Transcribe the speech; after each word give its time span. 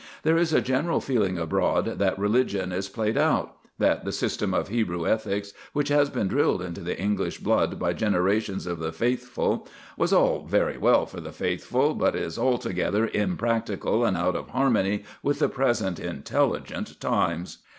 There 0.23 0.35
is 0.35 0.51
a 0.51 0.61
general 0.61 0.99
feeling 0.99 1.37
abroad 1.37 1.99
that 1.99 2.17
religion 2.17 2.71
is 2.71 2.89
played 2.89 3.19
out, 3.19 3.55
that 3.77 4.03
the 4.03 4.11
system 4.11 4.51
of 4.51 4.67
Hebrew 4.69 5.07
ethics 5.07 5.53
which 5.73 5.89
has 5.89 6.09
been 6.09 6.27
drilled 6.27 6.59
into 6.63 6.81
the 6.81 6.99
English 6.99 7.37
blood 7.37 7.77
by 7.77 7.93
generations 7.93 8.65
of 8.65 8.79
the 8.79 8.91
faithful 8.91 9.67
was 9.95 10.11
all 10.11 10.43
very 10.47 10.79
well 10.79 11.05
for 11.05 11.21
the 11.21 11.31
faithful, 11.31 11.93
but 11.93 12.15
is 12.15 12.39
altogether 12.39 13.11
impracticable 13.13 14.03
and 14.03 14.17
out 14.17 14.35
of 14.35 14.49
harmony 14.49 15.03
with 15.21 15.37
the 15.37 15.49
present 15.49 15.99
intelligent 15.99 16.99
times. 16.99 17.59